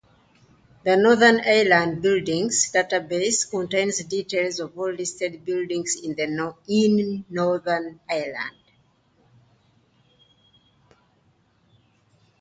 The 0.83 0.97
Northern 0.97 1.41
Ireland 1.41 2.01
Buildings 2.01 2.71
Database 2.73 3.47
contains 3.47 4.03
details 4.03 4.59
of 4.59 4.75
all 4.75 4.91
listed 4.91 5.45
buildings 5.45 5.95
in 5.95 6.15
Northern 7.29 7.99
Ireland. 8.09 8.55